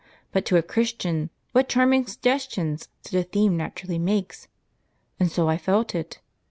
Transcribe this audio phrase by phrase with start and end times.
[0.31, 4.47] But to a Christian, what charming suggestions such a theme naturally makes!
[5.19, 6.17] And so I felt it.